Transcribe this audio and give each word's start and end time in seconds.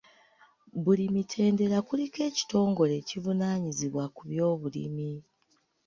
Buli 0.83 1.05
mitendera 1.15 1.77
kuliko 1.87 2.19
ekitongole 2.29 2.93
ekivunaanyizibwa 3.01 4.03
ku 4.15 4.21
by'obulimi. 4.29 5.11